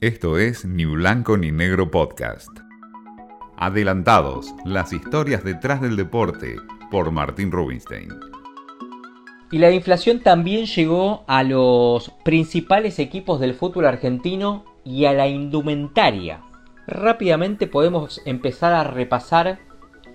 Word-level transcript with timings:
Esto 0.00 0.38
es 0.38 0.64
Ni 0.64 0.84
Blanco 0.84 1.36
ni 1.36 1.50
Negro 1.50 1.90
Podcast. 1.90 2.50
Adelantados, 3.56 4.54
las 4.64 4.92
historias 4.92 5.42
detrás 5.42 5.80
del 5.80 5.96
deporte, 5.96 6.54
por 6.88 7.10
Martín 7.10 7.50
Rubinstein. 7.50 8.10
Y 9.50 9.58
la 9.58 9.72
inflación 9.72 10.20
también 10.20 10.66
llegó 10.66 11.24
a 11.26 11.42
los 11.42 12.12
principales 12.24 13.00
equipos 13.00 13.40
del 13.40 13.54
fútbol 13.54 13.86
argentino 13.86 14.64
y 14.84 15.06
a 15.06 15.12
la 15.14 15.26
indumentaria. 15.26 16.42
Rápidamente 16.86 17.66
podemos 17.66 18.22
empezar 18.24 18.74
a 18.74 18.84
repasar 18.84 19.58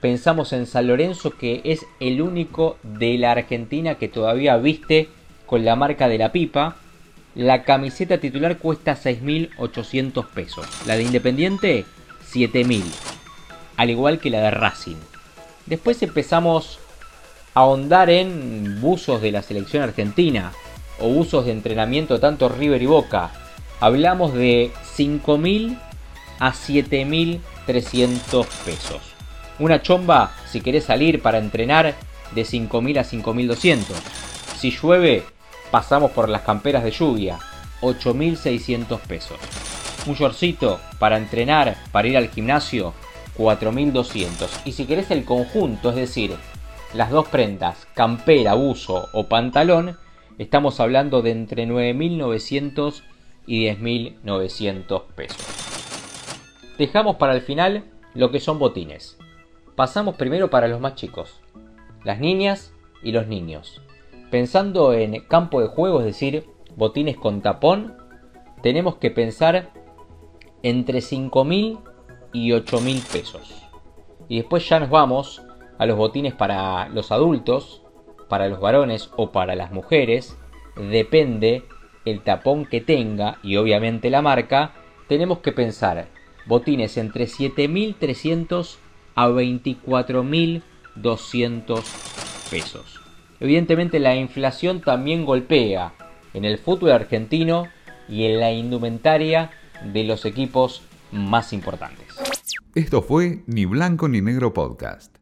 pensamos 0.00 0.52
en 0.52 0.66
San 0.66 0.86
Lorenzo 0.86 1.32
que 1.32 1.62
es 1.64 1.84
el 1.98 2.22
único 2.22 2.78
de 2.84 3.18
la 3.18 3.32
Argentina 3.32 3.96
que 3.96 4.06
todavía 4.06 4.56
viste 4.56 5.08
con 5.46 5.64
la 5.64 5.74
marca 5.74 6.06
de 6.06 6.18
la 6.18 6.30
pipa. 6.30 6.76
La 7.34 7.64
camiseta 7.64 8.18
titular 8.18 8.58
cuesta 8.58 8.94
6.800 8.94 10.28
pesos. 10.28 10.64
La 10.86 10.96
de 10.96 11.02
Independiente 11.02 11.84
7.000. 12.32 12.84
Al 13.76 13.90
igual 13.90 14.20
que 14.20 14.30
la 14.30 14.42
de 14.42 14.52
Racing. 14.52 14.94
Después 15.66 16.00
empezamos 16.04 16.78
ahondar 17.54 18.10
en 18.10 18.80
buzos 18.80 19.20
de 19.22 19.32
la 19.32 19.42
selección 19.42 19.82
argentina 19.82 20.52
o 20.98 21.08
buzos 21.08 21.46
de 21.46 21.52
entrenamiento 21.52 22.20
tanto 22.20 22.48
River 22.48 22.82
y 22.82 22.86
Boca. 22.86 23.30
Hablamos 23.80 24.34
de 24.34 24.70
5.000 24.96 25.78
a 26.38 26.52
7.300 26.52 28.46
pesos. 28.64 29.00
Una 29.58 29.82
chomba, 29.82 30.32
si 30.50 30.60
querés 30.60 30.84
salir 30.84 31.22
para 31.22 31.38
entrenar, 31.38 31.94
de 32.34 32.42
5.000 32.42 32.98
a 32.98 33.04
5.200. 33.04 33.84
Si 34.58 34.70
llueve, 34.70 35.24
pasamos 35.70 36.10
por 36.12 36.28
las 36.28 36.42
camperas 36.42 36.84
de 36.84 36.90
lluvia, 36.90 37.38
8.600 37.80 38.98
pesos. 39.00 39.38
Un 40.06 40.14
shortcito 40.14 40.80
para 40.98 41.16
entrenar, 41.16 41.76
para 41.92 42.08
ir 42.08 42.16
al 42.16 42.30
gimnasio, 42.30 42.94
4.200. 43.36 44.48
Y 44.64 44.72
si 44.72 44.84
querés 44.86 45.10
el 45.10 45.24
conjunto, 45.24 45.90
es 45.90 45.96
decir, 45.96 46.36
las 46.94 47.10
dos 47.10 47.28
prendas, 47.28 47.86
campera, 47.94 48.54
uso 48.56 49.08
o 49.12 49.28
pantalón, 49.28 49.96
estamos 50.38 50.80
hablando 50.80 51.22
de 51.22 51.30
entre 51.30 51.66
9.900 51.66 53.02
y 53.46 53.66
10.900 53.66 55.02
pesos. 55.14 55.46
Dejamos 56.78 57.16
para 57.16 57.34
el 57.34 57.42
final 57.42 57.84
lo 58.14 58.30
que 58.30 58.40
son 58.40 58.58
botines. 58.58 59.18
Pasamos 59.76 60.16
primero 60.16 60.50
para 60.50 60.68
los 60.68 60.80
más 60.80 60.94
chicos, 60.96 61.40
las 62.04 62.18
niñas 62.18 62.72
y 63.02 63.12
los 63.12 63.26
niños. 63.28 63.80
Pensando 64.30 64.92
en 64.92 65.20
campo 65.26 65.60
de 65.60 65.68
juego, 65.68 66.00
es 66.00 66.06
decir, 66.06 66.46
botines 66.76 67.16
con 67.16 67.40
tapón, 67.40 67.96
tenemos 68.62 68.96
que 68.96 69.10
pensar 69.10 69.70
entre 70.62 70.98
5.000 70.98 71.80
y 72.32 72.50
8.000 72.50 73.12
pesos. 73.12 73.62
Y 74.28 74.38
después 74.38 74.68
ya 74.68 74.80
nos 74.80 74.90
vamos 74.90 75.42
a 75.80 75.86
los 75.86 75.96
botines 75.96 76.34
para 76.34 76.88
los 76.90 77.10
adultos, 77.10 77.82
para 78.28 78.46
los 78.48 78.60
varones 78.60 79.10
o 79.16 79.32
para 79.32 79.56
las 79.56 79.72
mujeres. 79.72 80.36
Depende 80.76 81.64
el 82.04 82.20
tapón 82.20 82.66
que 82.66 82.82
tenga 82.82 83.38
y 83.42 83.56
obviamente 83.56 84.10
la 84.10 84.20
marca. 84.20 84.74
Tenemos 85.08 85.38
que 85.38 85.52
pensar 85.52 86.08
botines 86.46 86.98
entre 86.98 87.24
7.300 87.24 88.76
a 89.14 89.28
24.200 89.28 91.82
pesos. 92.50 93.00
Evidentemente 93.40 94.00
la 94.00 94.16
inflación 94.16 94.82
también 94.82 95.24
golpea 95.24 95.94
en 96.34 96.44
el 96.44 96.58
fútbol 96.58 96.92
argentino 96.92 97.68
y 98.06 98.26
en 98.26 98.38
la 98.38 98.52
indumentaria 98.52 99.50
de 99.82 100.04
los 100.04 100.26
equipos 100.26 100.82
más 101.10 101.54
importantes. 101.54 102.06
Esto 102.74 103.00
fue 103.00 103.44
Ni 103.46 103.64
Blanco 103.64 104.08
ni 104.08 104.20
Negro 104.20 104.52
Podcast. 104.52 105.16